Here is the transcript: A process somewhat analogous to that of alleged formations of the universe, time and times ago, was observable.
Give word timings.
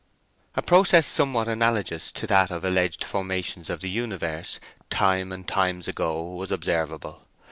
A 0.55 0.63
process 0.63 1.05
somewhat 1.05 1.47
analogous 1.47 2.11
to 2.13 2.25
that 2.25 2.49
of 2.49 2.63
alleged 2.65 3.03
formations 3.05 3.69
of 3.69 3.81
the 3.81 3.89
universe, 3.91 4.59
time 4.89 5.31
and 5.31 5.47
times 5.47 5.87
ago, 5.87 6.23
was 6.23 6.49
observable. 6.51 7.27